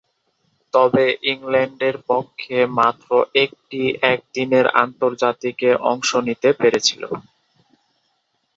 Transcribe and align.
তবে, 0.73 1.03
ইংল্যান্ডের 1.31 1.95
পক্ষে 2.09 2.57
মাত্র 2.79 3.09
একটি 3.35 3.81
একদিনের 4.13 4.65
আন্তর্জাতিকে 4.83 5.69
অংশ 5.91 6.09
নিতে 6.27 6.49
পেরেছিলেন। 6.53 7.13